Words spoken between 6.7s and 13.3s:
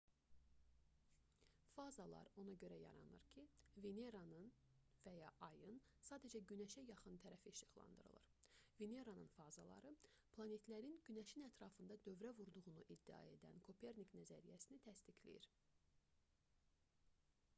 yaxın tərəfi işıqlandırılır. veneranın fazaları planetlərin günəşin ətrafında dövrə vurduğunu iddia